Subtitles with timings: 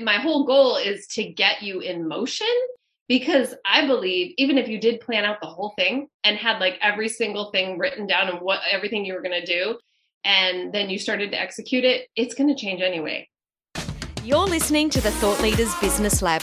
[0.00, 2.46] my whole goal is to get you in motion
[3.08, 6.78] because I believe even if you did plan out the whole thing and had like
[6.82, 9.78] every single thing written down and what everything you were going to do,
[10.24, 13.28] and then you started to execute it, it's going to change anyway.
[14.24, 16.42] You're listening to the Thought Leaders Business Lab,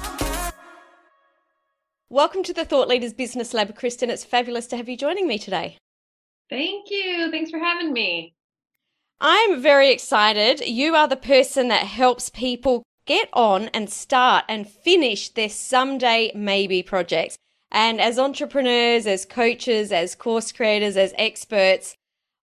[2.11, 4.09] Welcome to the Thought Leaders Business Lab, Kristen.
[4.09, 5.77] It's fabulous to have you joining me today.
[6.49, 7.31] Thank you.
[7.31, 8.33] Thanks for having me.
[9.21, 10.59] I'm very excited.
[10.59, 16.33] You are the person that helps people get on and start and finish their someday
[16.35, 17.37] maybe projects.
[17.71, 21.95] And as entrepreneurs, as coaches, as course creators, as experts,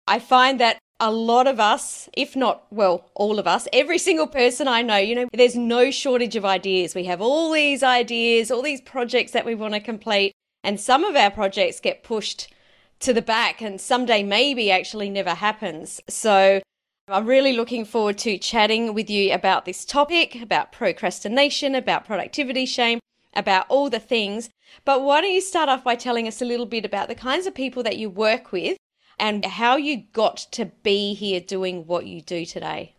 [0.07, 4.27] I find that a lot of us, if not, well, all of us, every single
[4.27, 6.95] person I know, you know, there's no shortage of ideas.
[6.95, 10.33] We have all these ideas, all these projects that we want to complete,
[10.65, 12.53] and some of our projects get pushed
[13.01, 16.01] to the back, and someday maybe actually never happens.
[16.09, 16.61] So,
[17.07, 22.67] I'm really looking forward to chatting with you about this topic, about procrastination, about productivity
[22.67, 22.99] shame,
[23.33, 24.51] about all the things.
[24.85, 27.47] But why don't you start off by telling us a little bit about the kinds
[27.47, 28.77] of people that you work with
[29.19, 32.95] and how you got to be here doing what you do today.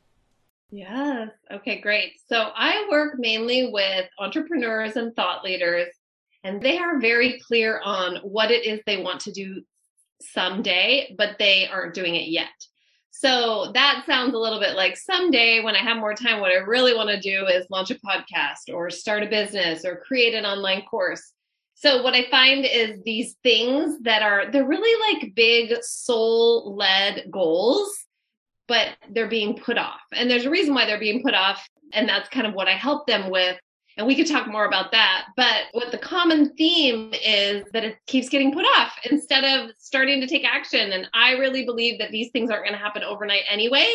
[0.72, 1.30] Yes.
[1.52, 2.14] Okay, great.
[2.28, 5.88] So I work mainly with entrepreneurs and thought leaders,
[6.44, 9.64] and they are very clear on what it is they want to do
[10.22, 12.50] someday, but they aren't doing it yet.
[13.11, 16.56] So that sounds a little bit like someday when I have more time, what I
[16.56, 20.45] really want to do is launch a podcast or start a business or create an
[20.45, 21.33] online course.
[21.82, 27.28] So what I find is these things that are they're really like big soul led
[27.32, 27.90] goals,
[28.68, 30.02] but they're being put off.
[30.12, 32.73] And there's a reason why they're being put off, and that's kind of what I
[32.73, 33.58] help them with.
[33.95, 35.28] And we could talk more about that.
[35.38, 40.20] But what the common theme is that it keeps getting put off instead of starting
[40.20, 40.92] to take action.
[40.92, 43.88] And I really believe that these things aren't going to happen overnight anyway.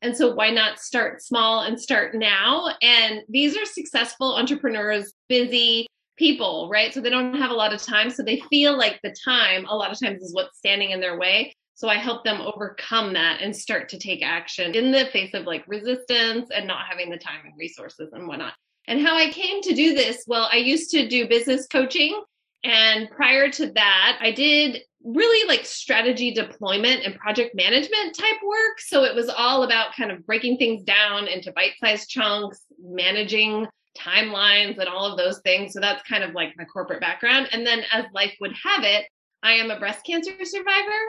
[0.00, 2.70] And so why not start small and start now?
[2.82, 5.86] And these are successful entrepreneurs, busy,
[6.16, 6.92] people, right?
[6.92, 8.10] So they don't have a lot of time.
[8.10, 11.18] So they feel like the time a lot of times is what's standing in their
[11.18, 11.54] way.
[11.74, 15.46] So I help them overcome that and start to take action in the face of
[15.46, 18.52] like resistance and not having the time and resources and whatnot.
[18.86, 22.20] And how I came to do this, well, I used to do business coaching.
[22.64, 28.78] And prior to that, I did really like strategy deployment and project management type work.
[28.78, 33.66] So it was all about kind of breaking things down into bite sized chunks, managing
[33.98, 35.72] timelines and all of those things.
[35.72, 37.48] So that's kind of like my corporate background.
[37.52, 39.06] And then, as life would have it,
[39.42, 41.00] I am a breast cancer survivor.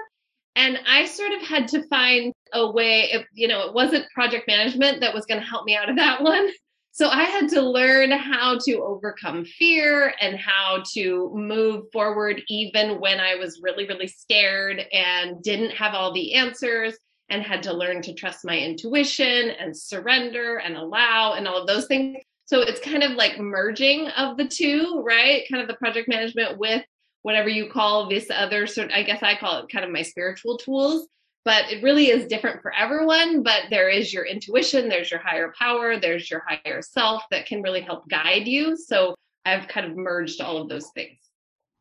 [0.55, 4.47] And I sort of had to find a way, if, you know, it wasn't project
[4.47, 6.49] management that was going to help me out of that one.
[6.95, 12.99] So I had to learn how to overcome fear and how to move forward, even
[12.99, 16.93] when I was really, really scared and didn't have all the answers
[17.29, 21.65] and had to learn to trust my intuition and surrender and allow and all of
[21.65, 22.23] those things.
[22.53, 25.41] So it's kind of like merging of the two, right?
[25.49, 26.83] Kind of the project management with
[27.23, 30.59] whatever you call this other sort I guess I call it kind of my spiritual
[30.59, 31.07] tools.
[31.45, 33.41] But it really is different for everyone.
[33.41, 37.63] But there is your intuition, there's your higher power, there's your higher self that can
[37.63, 38.77] really help guide you.
[38.77, 41.17] So I've kind of merged all of those things.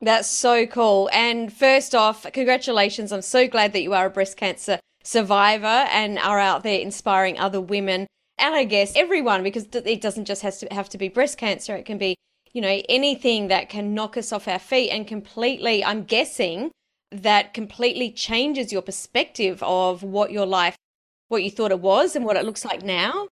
[0.00, 1.10] That's so cool.
[1.12, 3.12] And first off, congratulations.
[3.12, 7.38] I'm so glad that you are a breast cancer survivor and are out there inspiring
[7.38, 8.06] other women
[8.42, 11.76] and I guess everyone, because it doesn't just has to have to be breast cancer.
[11.76, 12.16] It can be,
[12.52, 15.84] you know, anything that can knock us off our feet and completely.
[15.84, 16.72] I'm guessing
[17.12, 20.74] that completely changes your perspective of what your life,
[21.28, 23.28] what you thought it was, and what it looks like now.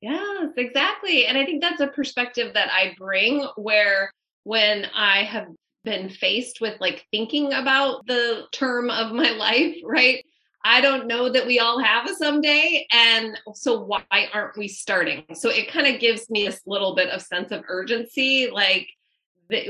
[0.00, 1.26] Yes, exactly.
[1.26, 4.10] And I think that's a perspective that I bring where
[4.42, 5.46] when I have
[5.84, 10.24] been faced with like thinking about the term of my life, right?
[10.64, 12.86] I don't know that we all have a someday.
[12.92, 15.24] And so why aren't we starting?
[15.34, 18.50] So it kind of gives me this little bit of sense of urgency.
[18.50, 18.88] Like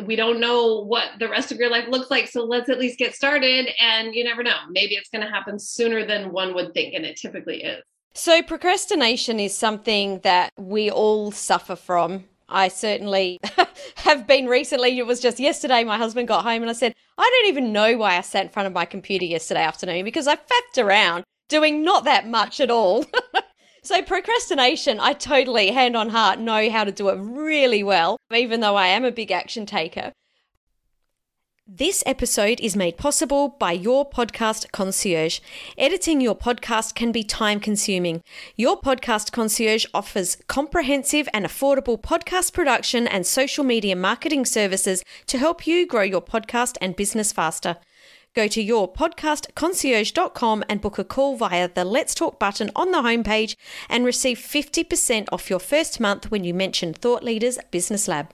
[0.04, 2.28] we don't know what the rest of your life looks like.
[2.28, 3.68] So let's at least get started.
[3.80, 4.56] And you never know.
[4.70, 6.94] Maybe it's going to happen sooner than one would think.
[6.94, 7.84] And it typically is.
[8.14, 12.24] So procrastination is something that we all suffer from.
[12.48, 13.38] I certainly
[13.96, 14.98] have been recently.
[14.98, 17.96] It was just yesterday, my husband got home and I said, I don't even know
[17.96, 21.84] why I sat in front of my computer yesterday afternoon because I faffed around doing
[21.84, 23.04] not that much at all.
[23.82, 28.60] so, procrastination, I totally, hand on heart, know how to do it really well, even
[28.60, 30.12] though I am a big action taker.
[31.70, 35.40] This episode is made possible by your podcast concierge.
[35.76, 38.22] Editing your podcast can be time consuming.
[38.56, 45.36] Your podcast concierge offers comprehensive and affordable podcast production and social media marketing services to
[45.36, 47.76] help you grow your podcast and business faster.
[48.34, 53.56] Go to yourpodcastconcierge.com and book a call via the Let's Talk button on the homepage
[53.90, 58.32] and receive 50% off your first month when you mention Thought Leaders Business Lab.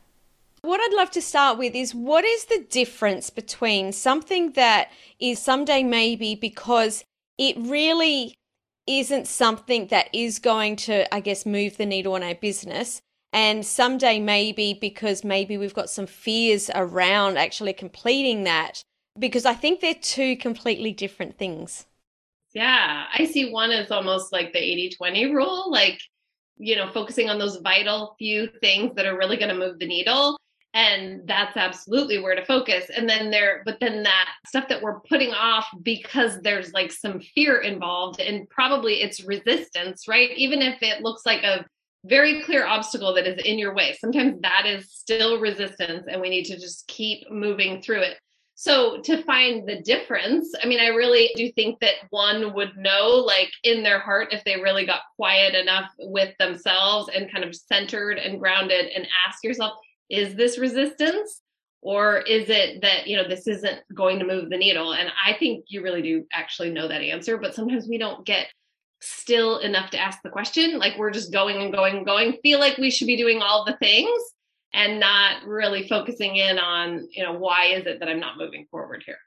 [0.64, 4.88] What I'd love to start with is what is the difference between something that
[5.20, 7.04] is someday maybe because
[7.36, 8.34] it really
[8.86, 13.66] isn't something that is going to, I guess, move the needle on our business, and
[13.66, 18.82] someday maybe because maybe we've got some fears around actually completing that,
[19.18, 21.84] because I think they're two completely different things.
[22.54, 26.00] Yeah, I see one as almost like the 80 20 rule, like,
[26.56, 29.86] you know, focusing on those vital few things that are really going to move the
[29.86, 30.38] needle
[30.74, 32.90] and that's absolutely where to focus.
[32.94, 37.20] And then there but then that stuff that we're putting off because there's like some
[37.20, 40.30] fear involved and probably it's resistance right?
[40.36, 41.64] Even if it looks like a
[42.04, 46.28] very clear obstacle that is in your way sometimes that is still resistance and we
[46.28, 48.18] need to just keep moving through it.
[48.56, 53.08] So to find the difference i mean i really do think that one would know
[53.08, 57.54] like in their heart if they really got quiet enough with themselves and kind of
[57.54, 59.72] centered and grounded and ask yourself
[60.08, 61.40] is this resistance?
[61.82, 64.94] Or is it that you know this isn't going to move the needle?
[64.94, 68.46] And i think you really do actually know that answer but sometimes we don't get
[69.04, 70.78] still enough to ask the question.
[70.78, 72.38] Like we're just going and going and going.
[72.42, 74.18] Feel like we should be doing all the things
[74.72, 78.66] and not really focusing in on you know why is it that i'm not moving
[78.70, 79.18] forward here?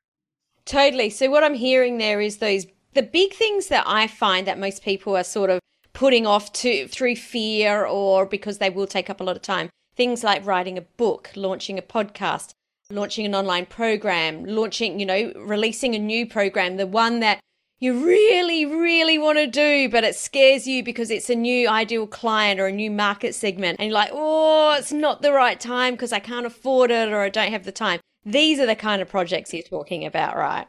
[0.65, 1.09] Totally.
[1.09, 4.83] So what i'm hearing there is those the big things that i find that most
[4.83, 5.59] people are sort of
[5.93, 9.69] putting off to through fear or because they will take up a lot of time
[9.97, 12.53] things like writing a book, launching a podcast,
[12.89, 17.39] launching an online program, launching, you know, releasing a new program, the one that
[17.79, 22.07] you really, really want to do, but it scares you because it's a new ideal
[22.07, 23.79] client or a new market segment.
[23.79, 27.21] And you're like, oh, it's not the right time because I can't afford it or
[27.21, 27.99] I don't have the time.
[28.25, 30.67] These are the kind of projects you're talking about, right?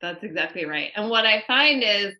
[0.00, 0.90] That's exactly right.
[0.96, 2.14] And what I find is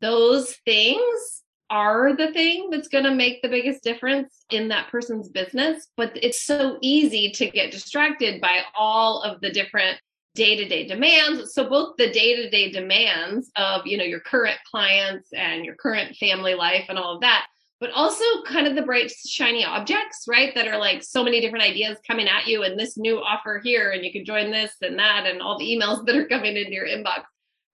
[0.00, 5.28] those things are the thing that's going to make the biggest difference in that person's
[5.28, 9.98] business but it's so easy to get distracted by all of the different
[10.34, 11.52] day-to-day demands.
[11.52, 16.54] So both the day-to-day demands of you know your current clients and your current family
[16.54, 17.46] life and all of that
[17.80, 21.64] but also kind of the bright shiny objects right that are like so many different
[21.64, 24.98] ideas coming at you and this new offer here and you can join this and
[24.98, 27.22] that and all the emails that are coming into your inbox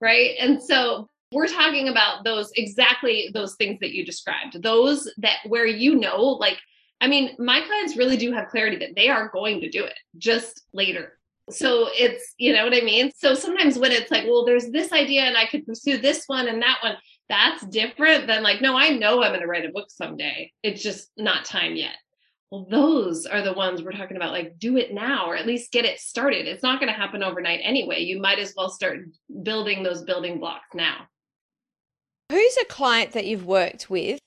[0.00, 0.36] right?
[0.38, 5.66] And so we're talking about those exactly those things that you described those that where
[5.66, 6.58] you know like
[7.00, 9.98] i mean my clients really do have clarity that they are going to do it
[10.16, 11.18] just later.
[11.50, 13.12] So it's you know what i mean?
[13.16, 16.48] So sometimes when it's like well there's this idea and i could pursue this one
[16.48, 16.96] and that one
[17.28, 20.52] that's different than like no i know i'm going to write a book someday.
[20.62, 21.96] It's just not time yet.
[22.50, 25.72] Well those are the ones we're talking about like do it now or at least
[25.72, 26.46] get it started.
[26.46, 28.00] It's not going to happen overnight anyway.
[28.00, 29.00] You might as well start
[29.42, 31.08] building those building blocks now
[32.30, 34.18] Who's a client that you've worked with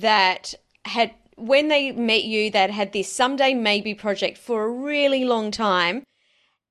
[0.00, 0.54] that
[0.84, 5.50] had, when they met you, that had this someday maybe project for a really long
[5.50, 6.02] time?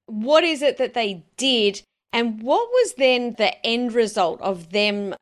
[0.07, 1.81] What is it that they did?
[2.13, 5.15] And what was then the end result of them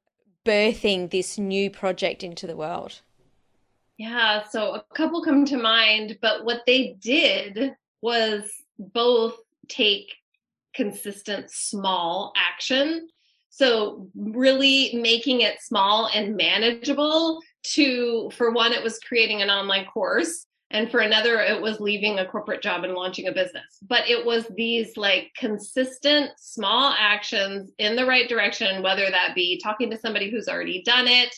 [0.46, 3.02] birthing this new project into the world?
[3.98, 9.36] Yeah, so a couple come to mind, but what they did was both
[9.68, 10.14] take
[10.74, 13.08] consistent small action
[13.56, 19.86] so really making it small and manageable to, for one, it was creating an online
[19.86, 20.46] course.
[20.72, 23.78] And for another, it was leaving a corporate job and launching a business.
[23.88, 29.58] But it was these like consistent small actions in the right direction, whether that be
[29.64, 31.34] talking to somebody who's already done it,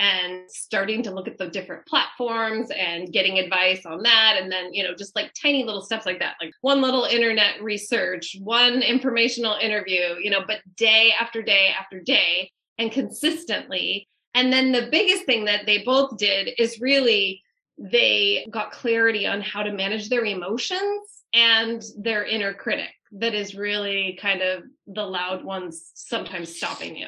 [0.00, 4.36] and starting to look at the different platforms and getting advice on that.
[4.40, 7.62] And then you know just like tiny little steps like that like one little internet
[7.62, 14.08] research one informational interview you know but day after day after day and consistently.
[14.34, 17.42] And then the biggest thing that they both did is really
[17.76, 23.54] they got clarity on how to manage their emotions and their inner critic that is
[23.54, 27.06] really kind of the loud ones sometimes stopping you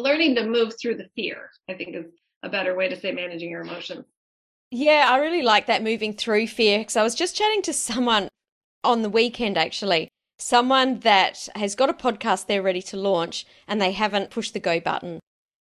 [0.00, 2.06] learning to move through the fear, I think is
[2.42, 4.04] a better way to say managing your emotions.
[4.70, 8.28] Yeah, I really like that moving through fear because I was just chatting to someone
[8.84, 10.08] on the weekend actually.
[10.38, 14.60] Someone that has got a podcast they're ready to launch and they haven't pushed the
[14.60, 15.20] go button.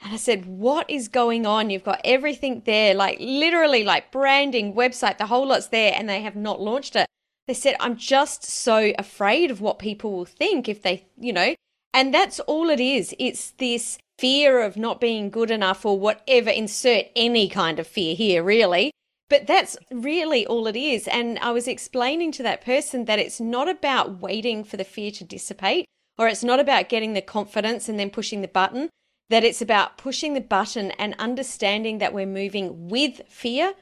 [0.00, 1.70] And I said, What is going on?
[1.70, 6.20] You've got everything there, like literally, like branding, website, the whole lot's there, and they
[6.22, 7.06] have not launched it.
[7.46, 11.54] They said, I'm just so afraid of what people will think if they, you know,
[11.92, 13.14] and that's all it is.
[13.18, 18.14] It's this fear of not being good enough or whatever, insert any kind of fear
[18.14, 18.90] here, really.
[19.30, 21.06] But that's really all it is.
[21.06, 25.10] And I was explaining to that person that it's not about waiting for the fear
[25.12, 25.84] to dissipate
[26.16, 28.90] or it's not about getting the confidence and then pushing the button,
[29.30, 33.74] that it's about pushing the button and understanding that we're moving with fear,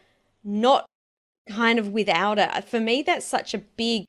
[0.44, 0.84] not
[1.48, 2.64] kind of without it.
[2.64, 4.04] For me, that's such a big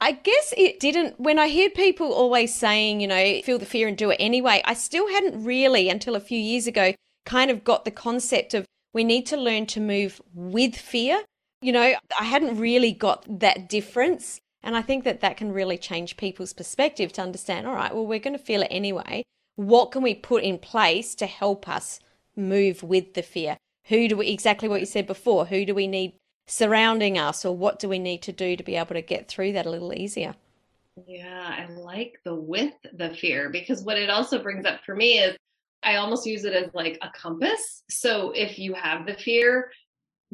[0.00, 1.18] I guess it didn't.
[1.18, 4.60] When I heard people always saying, you know, feel the fear and do it anyway,
[4.64, 8.66] I still hadn't really, until a few years ago, kind of got the concept of
[8.92, 11.22] we need to learn to move with fear.
[11.62, 14.40] You know, I hadn't really got that difference.
[14.62, 18.06] And I think that that can really change people's perspective to understand, all right, well,
[18.06, 19.22] we're going to feel it anyway.
[19.56, 22.00] What can we put in place to help us
[22.34, 23.58] move with the fear?
[23.84, 26.14] Who do we, exactly what you said before, who do we need
[26.46, 29.52] surrounding us or what do we need to do to be able to get through
[29.52, 30.34] that a little easier?
[31.06, 35.18] Yeah, I like the with the fear because what it also brings up for me
[35.18, 35.36] is
[35.82, 37.82] I almost use it as like a compass.
[37.90, 39.70] So if you have the fear,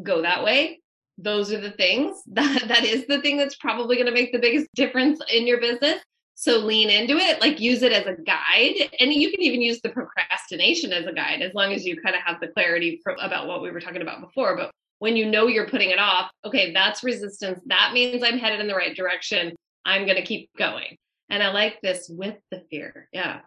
[0.03, 0.81] go that way.
[1.19, 4.39] Those are the things that that is the thing that's probably going to make the
[4.39, 6.03] biggest difference in your business.
[6.35, 8.91] So lean into it, like use it as a guide.
[8.99, 12.17] And you can even use the procrastination as a guide as long as you kind
[12.17, 14.57] of have the clarity for, about what we were talking about before.
[14.57, 17.59] But when you know you're putting it off, okay, that's resistance.
[17.67, 19.57] That means I'm headed in the right direction.
[19.85, 20.97] I'm going to keep going.
[21.31, 23.09] And I like this with the fear.
[23.13, 23.41] Yeah.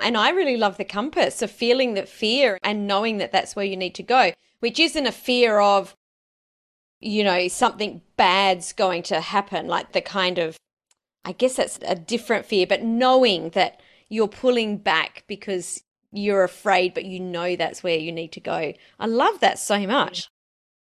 [0.00, 3.64] And I really love the compass of feeling that fear and knowing that that's where
[3.64, 5.94] you need to go, which isn't a fear of,
[6.98, 10.56] you know, something bad's going to happen, like the kind of,
[11.24, 16.92] I guess that's a different fear, but knowing that you're pulling back because you're afraid,
[16.92, 18.72] but you know that's where you need to go.
[18.98, 20.28] I love that so much.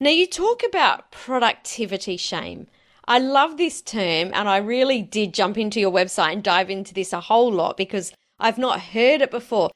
[0.01, 2.65] Now, you talk about productivity shame.
[3.08, 6.91] I love this term, and I really did jump into your website and dive into
[6.91, 9.70] this a whole lot because I've not heard it before.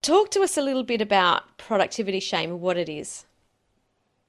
[0.00, 3.26] Talk to us a little bit about productivity shame and what it is.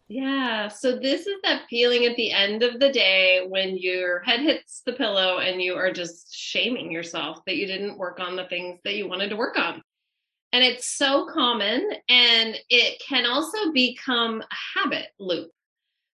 [0.10, 4.42] Yeah, so this is that feeling at the end of the day when your head
[4.42, 8.48] hits the pillow and you are just shaming yourself that you didn't work on the
[8.48, 9.82] things that you wanted to work on.
[10.54, 15.52] And it's so common and it can also become a habit loop.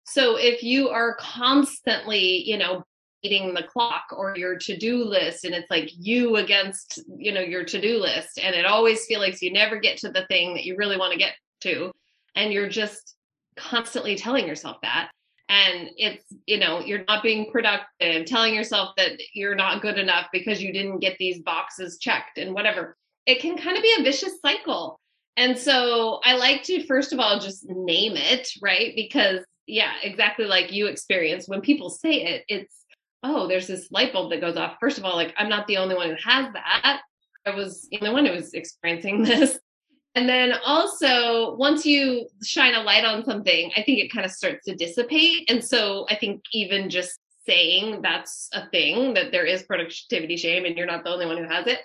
[0.04, 2.84] So if you are constantly, you know,
[3.24, 7.64] beating the clock or your to-do list and it's like you against you know your
[7.64, 10.76] to-do list and it always feels like you never get to the thing that you
[10.76, 11.90] really want to get to
[12.34, 13.16] and you're just
[13.56, 15.10] constantly telling yourself that
[15.48, 20.26] and it's you know you're not being productive telling yourself that you're not good enough
[20.30, 22.94] because you didn't get these boxes checked and whatever
[23.26, 25.00] it can kind of be a vicious cycle
[25.36, 30.44] and so i like to first of all just name it right because yeah exactly
[30.44, 32.84] like you experience when people say it it's
[33.24, 34.76] oh, there's this light bulb that goes off.
[34.78, 37.00] First of all, like I'm not the only one who has that.
[37.46, 39.58] I was the only one who was experiencing this.
[40.14, 44.30] And then also, once you shine a light on something, I think it kind of
[44.30, 45.50] starts to dissipate.
[45.50, 50.66] And so I think even just saying that's a thing, that there is productivity shame
[50.66, 51.80] and you're not the only one who has it,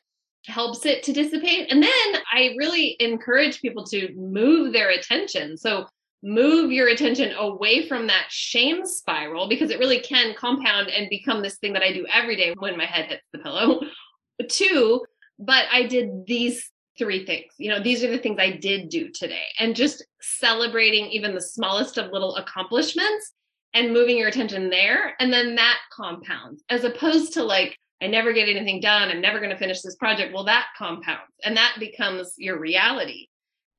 [0.45, 1.71] helps it to dissipate.
[1.71, 5.57] And then I really encourage people to move their attention.
[5.57, 5.87] So
[6.21, 11.41] move your attention away from that shame spiral because it really can compound and become
[11.41, 13.81] this thing that I do every day when my head hits the pillow.
[14.49, 15.05] Two,
[15.37, 17.53] but I did these three things.
[17.57, 19.45] You know, these are the things I did do today.
[19.59, 23.33] And just celebrating even the smallest of little accomplishments
[23.73, 25.15] and moving your attention there.
[25.19, 29.09] And then that compounds as opposed to like, I never get anything done.
[29.09, 30.33] I'm never going to finish this project.
[30.33, 33.27] Well, that compounds and that becomes your reality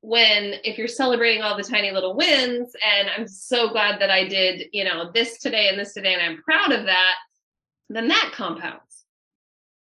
[0.02, 4.26] when if you're celebrating all the tiny little wins and i'm so glad that i
[4.26, 7.16] did you know this today and this today and i'm proud of that
[7.90, 9.04] then that compounds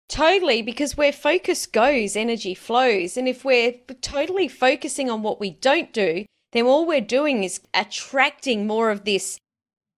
[0.10, 5.52] totally because where focus goes energy flows and if we're totally focusing on what we
[5.52, 9.38] don't do then all we're doing is attracting more of this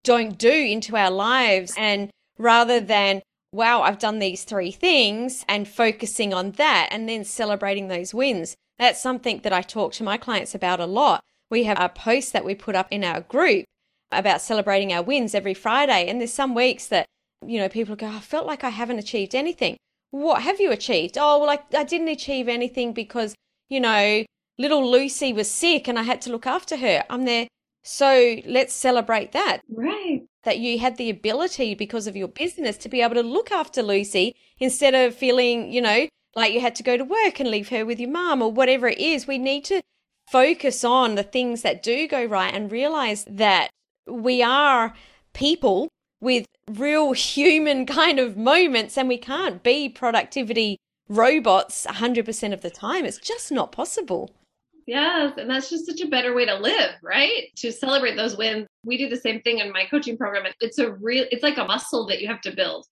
[0.03, 3.23] don't do into our lives and rather than
[3.55, 8.55] wow i've done these three things and focusing on that and then celebrating those wins
[8.77, 11.21] that's something that I talk to my clients about a lot.
[11.49, 13.65] We have a post that we put up in our group
[14.11, 16.07] about celebrating our wins every Friday.
[16.07, 17.05] And there's some weeks that,
[17.45, 19.77] you know, people go, I felt like I haven't achieved anything.
[20.11, 21.17] What have you achieved?
[21.17, 23.35] Oh, well, I, I didn't achieve anything because,
[23.69, 24.25] you know,
[24.57, 27.03] little Lucy was sick and I had to look after her.
[27.09, 27.47] I'm there.
[27.83, 29.61] So let's celebrate that.
[29.69, 30.23] Right.
[30.45, 33.83] That you had the ability because of your business to be able to look after
[33.83, 37.69] Lucy instead of feeling, you know, like you had to go to work and leave
[37.69, 39.27] her with your mom or whatever it is.
[39.27, 39.81] We need to
[40.31, 43.69] focus on the things that do go right and realize that
[44.07, 44.93] we are
[45.33, 45.89] people
[46.21, 52.69] with real human kind of moments and we can't be productivity robots 100% of the
[52.69, 53.05] time.
[53.05, 54.31] It's just not possible.
[54.85, 57.45] Yes, and that's just such a better way to live, right?
[57.57, 58.67] To celebrate those wins.
[58.83, 60.45] We do the same thing in my coaching program.
[60.61, 62.85] It's a real it's like a muscle that you have to build.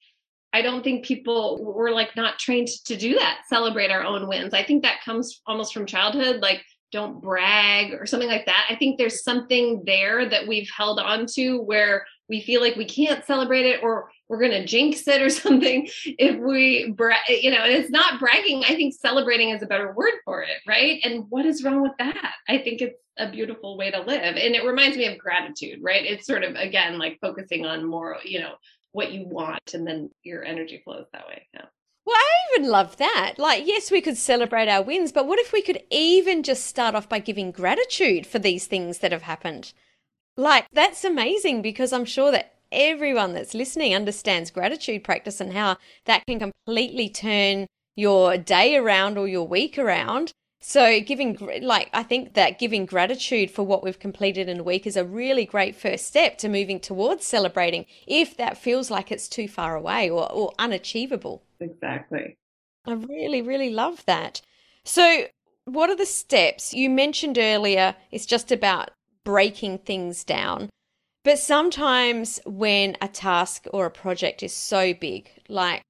[0.53, 4.53] I don't think people were like not trained to do that, celebrate our own wins.
[4.53, 8.67] I think that comes almost from childhood, like don't brag or something like that.
[8.69, 12.85] I think there's something there that we've held on to where we feel like we
[12.85, 17.51] can't celebrate it or we're going to jinx it or something if we bra- you
[17.51, 18.63] know and it's not bragging.
[18.65, 20.99] I think celebrating is a better word for it right?
[21.03, 22.33] And what is wrong with that?
[22.49, 24.35] I think it's a beautiful way to live.
[24.35, 26.03] And it reminds me of gratitude right?
[26.03, 28.55] It's sort of again like focusing on more you know
[28.91, 31.65] what you want and then your energy flows that way yeah.
[32.05, 33.35] Well, I even love that.
[33.37, 36.95] Like, yes, we could celebrate our wins, but what if we could even just start
[36.95, 39.71] off by giving gratitude for these things that have happened?
[40.35, 45.77] Like, that's amazing because I'm sure that everyone that's listening understands gratitude practice and how
[46.05, 50.33] that can completely turn your day around or your week around.
[50.65, 54.87] So, giving, like, I think that giving gratitude for what we've completed in a week
[54.87, 59.27] is a really great first step to moving towards celebrating if that feels like it's
[59.27, 61.43] too far away or, or unachievable.
[61.59, 62.37] Exactly.
[62.85, 64.41] I really, really love that.
[64.85, 65.25] So,
[65.65, 66.73] what are the steps?
[66.73, 68.91] You mentioned earlier it's just about
[69.25, 70.69] breaking things down.
[71.23, 75.81] But sometimes when a task or a project is so big, like,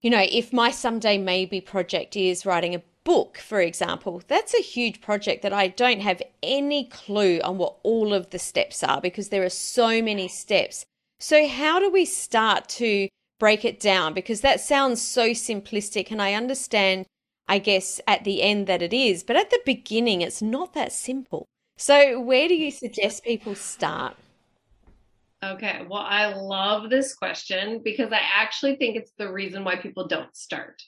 [0.00, 4.62] you know, if my someday maybe project is writing a book, for example, that's a
[4.62, 9.00] huge project that I don't have any clue on what all of the steps are
[9.00, 10.84] because there are so many steps.
[11.18, 13.08] So, how do we start to
[13.40, 14.14] break it down?
[14.14, 17.06] Because that sounds so simplistic, and I understand,
[17.48, 20.92] I guess, at the end that it is, but at the beginning, it's not that
[20.92, 21.44] simple.
[21.76, 24.16] So, where do you suggest people start?
[25.42, 30.08] Okay, well, I love this question because I actually think it's the reason why people
[30.08, 30.82] don't start.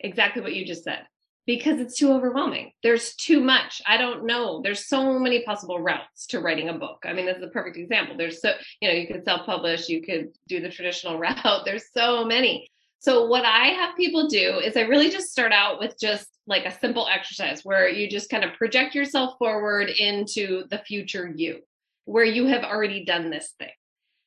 [0.00, 1.06] Exactly what you just said.
[1.46, 2.72] Because it's too overwhelming.
[2.82, 3.80] There's too much.
[3.86, 4.62] I don't know.
[4.62, 7.04] There's so many possible routes to writing a book.
[7.04, 8.16] I mean, this is a perfect example.
[8.16, 11.64] There's so, you know, you could self publish, you could do the traditional route.
[11.64, 12.68] There's so many.
[12.98, 16.64] So, what I have people do is I really just start out with just like
[16.64, 21.60] a simple exercise where you just kind of project yourself forward into the future you,
[22.06, 23.68] where you have already done this thing.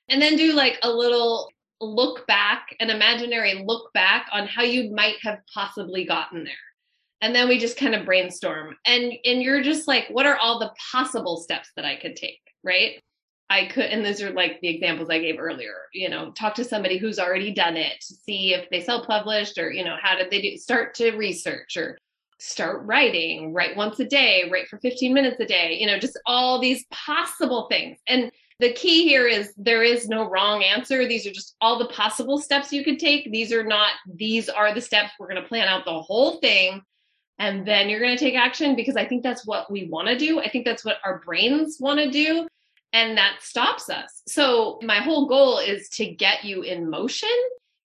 [0.10, 4.94] And then do like a little look back, an imaginary look back on how you
[4.94, 6.54] might have possibly gotten there.
[7.22, 8.76] And then we just kind of brainstorm.
[8.86, 12.42] And and you're just like, what are all the possible steps that I could take,
[12.64, 13.02] right?
[13.50, 16.66] I could, and those are like the examples I gave earlier, you know, talk to
[16.66, 20.30] somebody who's already done it see if they self published or, you know, how did
[20.30, 21.98] they do, start to research or
[22.40, 26.20] start writing, write once a day, write for 15 minutes a day, you know, just
[26.26, 27.98] all these possible things.
[28.08, 31.08] And the key here is there is no wrong answer.
[31.08, 33.32] These are just all the possible steps you could take.
[33.32, 35.12] These are not, these are the steps.
[35.20, 36.82] We're going to plan out the whole thing
[37.40, 40.18] and then you're going to take action because I think that's what we want to
[40.18, 40.40] do.
[40.40, 42.48] I think that's what our brains want to do
[42.94, 44.24] and that stops us.
[44.28, 47.30] So, my whole goal is to get you in motion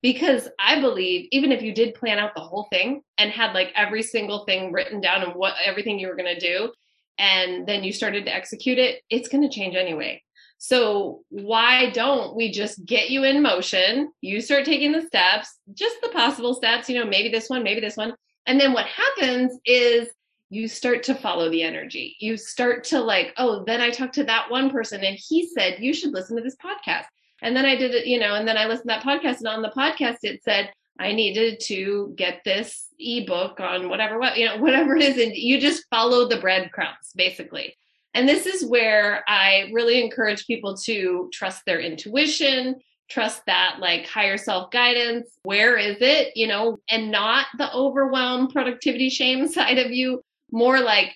[0.02, 3.72] because I believe even if you did plan out the whole thing and had like
[3.76, 6.72] every single thing written down and what everything you were going to do,
[7.18, 10.22] and then you started to execute it, it's going to change anyway.
[10.62, 14.12] So, why don't we just get you in motion?
[14.20, 17.80] You start taking the steps, just the possible steps, you know, maybe this one, maybe
[17.80, 18.14] this one.
[18.46, 20.10] And then what happens is
[20.50, 22.18] you start to follow the energy.
[22.20, 25.78] You start to like, oh, then I talked to that one person and he said,
[25.80, 27.06] you should listen to this podcast.
[27.42, 29.48] And then I did it, you know, and then I listened to that podcast and
[29.48, 34.46] on the podcast it said, I needed to get this ebook on whatever, what, you
[34.46, 35.18] know, whatever it is.
[35.18, 37.78] And you just follow the breadcrumbs basically.
[38.14, 42.76] And this is where I really encourage people to trust their intuition,
[43.10, 45.30] trust that like higher self guidance.
[45.44, 46.36] Where is it?
[46.36, 51.16] You know, and not the overwhelm productivity shame side of you, more like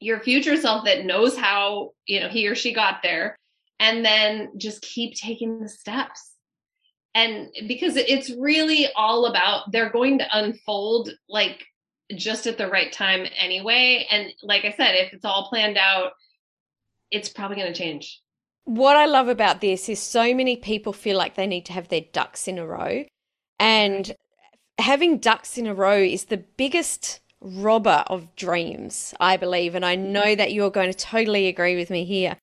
[0.00, 3.36] your future self that knows how, you know, he or she got there.
[3.78, 6.32] And then just keep taking the steps.
[7.14, 11.64] And because it's really all about they're going to unfold like
[12.14, 14.06] just at the right time anyway.
[14.10, 16.12] And like I said, if it's all planned out,
[17.10, 18.20] it's probably going to change.
[18.64, 21.88] What I love about this is so many people feel like they need to have
[21.88, 23.04] their ducks in a row.
[23.58, 24.14] And
[24.78, 29.74] having ducks in a row is the biggest robber of dreams, I believe.
[29.74, 32.36] And I know that you're going to totally agree with me here.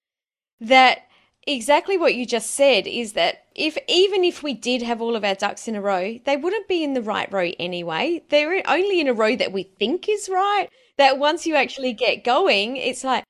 [0.62, 1.08] That
[1.46, 5.24] exactly what you just said is that if even if we did have all of
[5.24, 8.24] our ducks in a row, they wouldn't be in the right row anyway.
[8.30, 10.68] They're only in a row that we think is right.
[10.98, 13.24] That once you actually get going, it's like,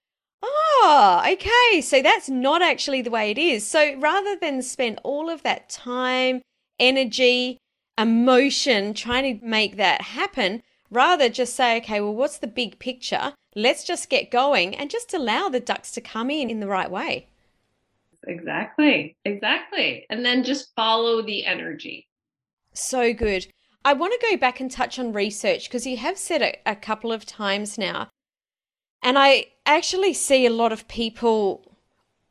[0.46, 1.82] Oh, okay.
[1.82, 3.66] So that's not actually the way it is.
[3.66, 6.42] So rather than spend all of that time,
[6.80, 7.58] energy,
[7.98, 13.34] emotion trying to make that happen, rather just say, okay, well, what's the big picture?
[13.56, 16.92] Let's just get going and just allow the ducks to come in in the right
[16.92, 17.28] way.
[18.28, 19.16] Exactly.
[19.26, 20.06] Exactly.
[20.10, 22.08] And then just follow the energy.
[22.74, 23.48] So good.
[23.86, 26.76] I want to go back and touch on research because you have said it a
[26.76, 28.10] couple of times now.
[29.02, 31.78] And I actually see a lot of people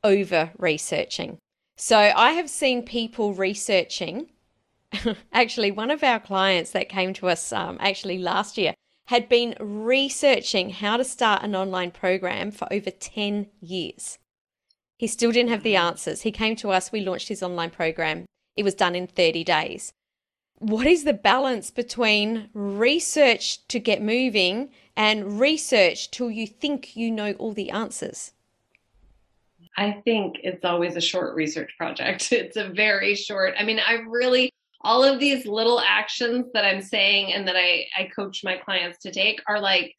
[0.03, 1.39] over researching.
[1.77, 4.31] So I have seen people researching.
[5.33, 8.75] actually, one of our clients that came to us um, actually last year
[9.07, 14.19] had been researching how to start an online program for over 10 years.
[15.03, 16.23] He still didn't have the answers.
[16.23, 18.25] He came to us, we launched his online program.
[18.57, 19.93] It was done in 30 days.
[20.61, 27.11] What is the balance between research to get moving and research till you think you
[27.11, 28.31] know all the answers?
[29.77, 32.29] I think it's always a short research project.
[32.31, 33.55] It's a very short.
[33.59, 37.87] I mean, I really all of these little actions that I'm saying and that I
[37.99, 39.97] I coach my clients to take are like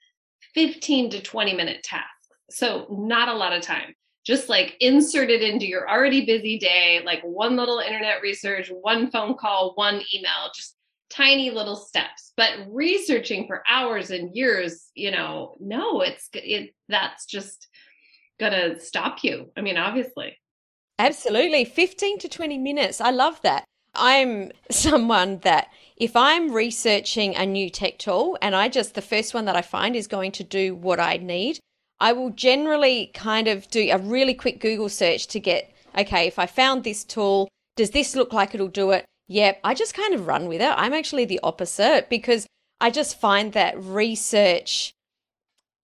[0.53, 2.29] 15 to 20 minute tasks.
[2.49, 3.95] So, not a lot of time.
[4.25, 9.11] Just like insert it into your already busy day, like one little internet research, one
[9.11, 10.75] phone call, one email, just
[11.09, 12.31] tiny little steps.
[12.37, 17.67] But researching for hours and years you know no it's it that's just
[18.39, 19.51] gonna stop you.
[19.57, 20.37] I mean obviously.
[20.99, 21.65] Absolutely.
[21.65, 23.01] 15 to 20 minutes.
[23.01, 23.65] I love that.
[23.95, 29.33] I'm someone that if i'm researching a new tech tool and i just the first
[29.33, 31.59] one that i find is going to do what i need
[32.03, 36.37] i will generally kind of do a really quick google search to get okay if
[36.37, 40.13] i found this tool does this look like it'll do it Yep, I just kind
[40.13, 40.73] of run with it.
[40.77, 42.45] I'm actually the opposite because
[42.81, 44.93] I just find that research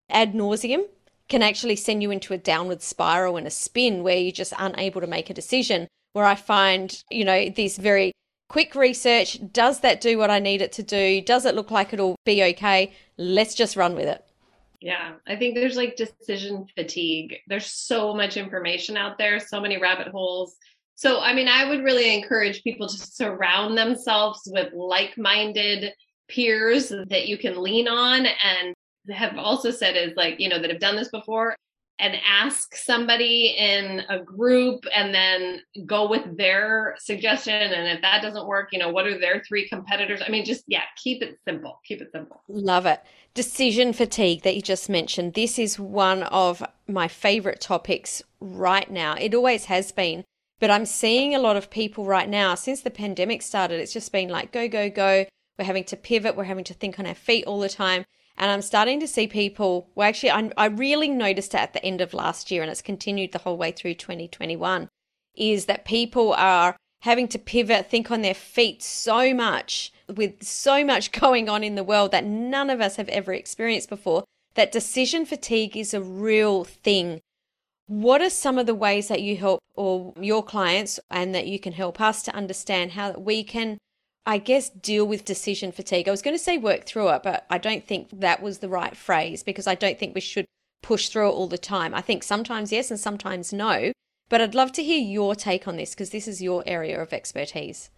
[0.10, 0.84] ad nauseum
[1.30, 5.00] can actually send you into a downward spiral and a spin where you're just unable
[5.02, 5.88] to make a decision.
[6.14, 8.12] Where I find, you know, this very
[8.50, 11.22] quick research does that do what I need it to do?
[11.22, 12.94] Does it look like it'll be okay?
[13.18, 14.24] Let's just run with it.
[14.82, 17.38] Yeah, I think there's like decision fatigue.
[17.48, 20.56] There's so much information out there, so many rabbit holes.
[20.96, 25.94] So, I mean, I would really encourage people to surround themselves with like minded
[26.30, 28.76] peers that you can lean on and
[29.10, 31.56] have also said is like, you know, that have done this before
[32.00, 37.54] and ask somebody in a group and then go with their suggestion.
[37.54, 40.22] And if that doesn't work, you know, what are their three competitors?
[40.26, 41.80] I mean, just, yeah, keep it simple.
[41.86, 42.42] Keep it simple.
[42.48, 43.02] Love it.
[43.34, 45.34] Decision fatigue that you just mentioned.
[45.34, 49.14] This is one of my favorite topics right now.
[49.14, 50.24] It always has been.
[50.60, 54.12] But I'm seeing a lot of people right now, since the pandemic started, it's just
[54.12, 55.26] been like go, go, go.
[55.58, 58.06] We're having to pivot, we're having to think on our feet all the time.
[58.38, 61.84] And I'm starting to see people, well, actually, I, I really noticed it at the
[61.84, 64.88] end of last year and it's continued the whole way through 2021,
[65.36, 70.84] is that people are having to pivot, think on their feet so much with so
[70.84, 74.24] much going on in the world that none of us have ever experienced before.
[74.56, 77.22] That decision fatigue is a real thing
[77.90, 81.60] what are some of the ways that you help or your clients and that you
[81.60, 83.80] can help us to understand how we can
[84.28, 86.08] I guess deal with decision fatigue.
[86.08, 88.70] I was going to say work through it, but I don't think that was the
[88.70, 90.46] right phrase because I don't think we should
[90.84, 91.96] push through it all the time.
[91.96, 93.92] I think sometimes yes and sometimes no.
[94.30, 97.12] But I'd love to hear your take on this because this is your area of
[97.12, 97.90] expertise.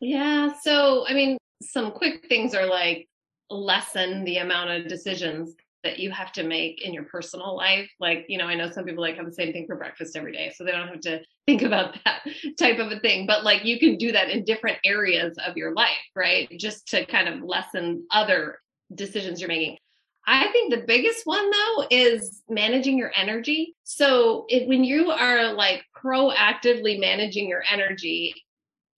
[0.00, 0.52] Yeah.
[0.60, 3.08] So, I mean, some quick things are like
[3.50, 7.90] lessen the amount of decisions that you have to make in your personal life.
[7.98, 10.32] Like, you know, I know some people like have the same thing for breakfast every
[10.32, 12.22] day, so they don't have to think about that
[12.58, 13.26] type of a thing.
[13.26, 16.50] But like, you can do that in different areas of your life, right?
[16.58, 18.58] Just to kind of lessen other
[18.94, 19.78] decisions you're making.
[20.26, 23.74] I think the biggest one though is managing your energy.
[23.84, 28.34] So if, when you are like proactively managing your energy,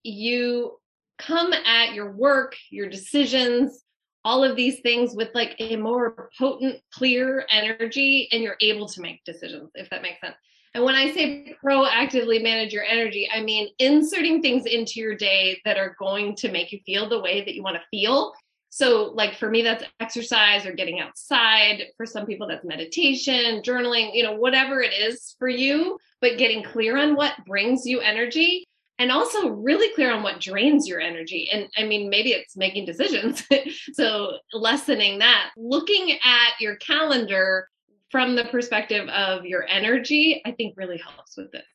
[0.03, 0.77] you
[1.25, 3.83] come at your work, your decisions,
[4.25, 9.01] all of these things with like a more potent, clear energy, and you're able to
[9.01, 10.35] make decisions, if that makes sense.
[10.73, 15.61] And when I say proactively manage your energy, I mean inserting things into your day
[15.65, 18.33] that are going to make you feel the way that you want to feel.
[18.69, 21.83] So, like for me, that's exercise or getting outside.
[21.95, 26.63] For some people, that's meditation, journaling, you know, whatever it is for you, but getting
[26.63, 28.65] clear on what brings you energy
[29.03, 31.49] and also really clear on what drains your energy.
[31.51, 33.43] And I mean, maybe it's making decisions.
[33.93, 37.67] so lessening that, looking at your calendar
[38.09, 41.65] from the perspective of your energy, I think really helps with this.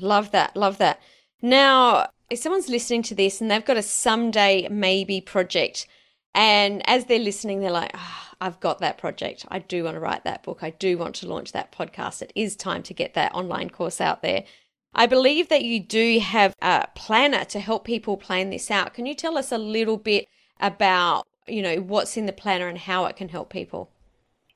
[0.00, 0.56] Love that.
[0.56, 1.00] Love that.
[1.40, 5.86] Now, if someone's listening to this and they've got a someday maybe project,
[6.34, 9.46] And as they're listening, they're like, oh, I've got that project.
[9.50, 10.64] I do want to write that book.
[10.64, 12.22] I do want to launch that podcast.
[12.22, 14.42] It is time to get that online course out there.
[14.94, 18.94] I believe that you do have a planner to help people plan this out.
[18.94, 20.28] Can you tell us a little bit
[20.60, 23.90] about, you know, what's in the planner and how it can help people?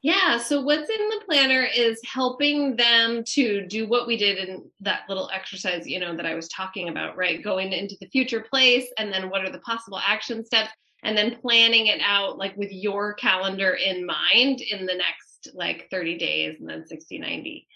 [0.02, 4.70] Yeah, so what's in the planner is helping them to do what we did in
[4.80, 7.42] that little exercise, you know, that I was talking about, right?
[7.42, 10.70] Going into the future place and then what are the possible action steps
[11.02, 15.88] and then planning it out like with your calendar in mind in the next like
[15.90, 17.66] 30 days and then 60 90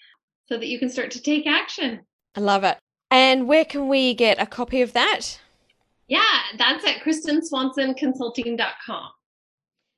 [0.46, 2.00] so that you can start to take action.
[2.36, 2.78] I love it.
[3.10, 5.40] And where can we get a copy of that?
[6.06, 9.10] Yeah, that's at kristenswansonconsulting.com.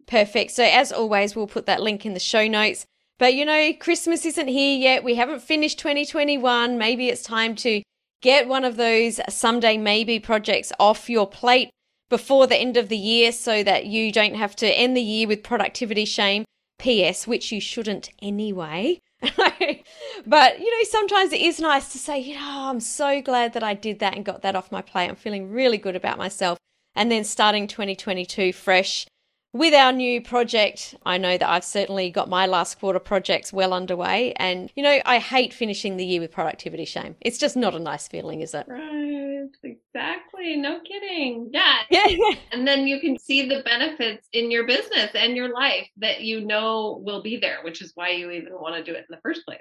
[0.06, 0.50] Perfect.
[0.50, 2.86] So, as always, we'll put that link in the show notes.
[3.18, 5.04] But you know, Christmas isn't here yet.
[5.04, 6.76] We haven't finished 2021.
[6.76, 7.82] Maybe it's time to
[8.20, 11.70] get one of those someday maybe projects off your plate
[12.08, 15.26] before the end of the year so that you don't have to end the year
[15.26, 16.44] with productivity shame.
[16.78, 18.98] PS, which you shouldn't anyway.
[20.26, 23.62] but you know, sometimes it is nice to say, you know, I'm so glad that
[23.62, 25.08] I did that and got that off my plate.
[25.08, 26.58] I'm feeling really good about myself.
[26.94, 29.06] And then starting 2022 fresh
[29.52, 33.74] with our new project, I know that I've certainly got my last quarter projects well
[33.74, 34.32] underway.
[34.36, 37.16] And, you know, I hate finishing the year with productivity shame.
[37.20, 38.66] It's just not a nice feeling, is it?
[38.66, 39.48] Right.
[39.62, 40.56] Exactly.
[40.56, 41.50] No kidding.
[41.52, 41.80] Yeah.
[41.90, 42.34] Yeah.
[42.52, 46.40] and then you can see the benefits in your business and your life that you
[46.40, 49.20] know will be there, which is why you even want to do it in the
[49.22, 49.60] first place.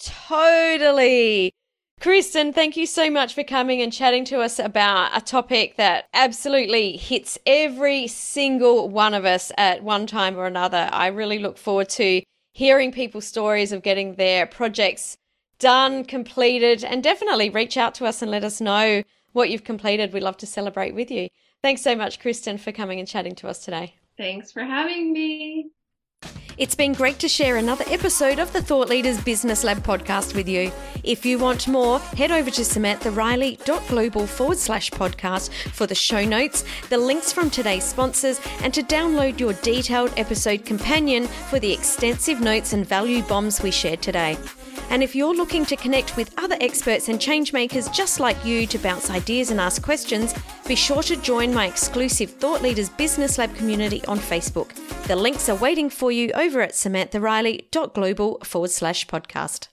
[0.00, 1.54] Totally.
[2.00, 6.06] Kristen, thank you so much for coming and chatting to us about a topic that
[6.14, 10.88] absolutely hits every single one of us at one time or another.
[10.90, 12.22] I really look forward to
[12.54, 15.18] hearing people's stories of getting their projects
[15.58, 20.14] done, completed, and definitely reach out to us and let us know what you've completed.
[20.14, 21.28] We'd love to celebrate with you.
[21.60, 23.96] Thanks so much, Kristen, for coming and chatting to us today.
[24.16, 25.70] Thanks for having me.
[26.60, 30.46] It's been great to share another episode of the Thought Leaders Business Lab podcast with
[30.46, 30.70] you.
[31.02, 36.66] If you want more, head over to samanthariley.global forward slash podcast for the show notes,
[36.90, 42.42] the links from today's sponsors, and to download your detailed episode companion for the extensive
[42.42, 44.36] notes and value bombs we shared today.
[44.90, 48.78] And if you're looking to connect with other experts and changemakers just like you to
[48.78, 50.34] bounce ideas and ask questions,
[50.66, 54.74] be sure to join my exclusive Thought Leaders Business Lab community on Facebook.
[55.06, 59.69] The links are waiting for you over at samanthariley.global forward slash podcast.